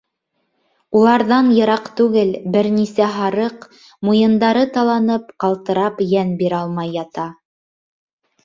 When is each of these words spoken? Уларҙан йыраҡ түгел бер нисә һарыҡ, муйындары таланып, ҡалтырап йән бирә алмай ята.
Уларҙан 0.99 1.51
йыраҡ 1.57 1.91
түгел 1.99 2.31
бер 2.55 2.69
нисә 2.79 3.09
һарыҡ, 3.17 3.67
муйындары 4.09 4.65
таланып, 4.79 5.31
ҡалтырап 5.45 6.03
йән 6.07 6.33
бирә 6.41 6.63
алмай 6.65 6.95
ята. 6.97 7.29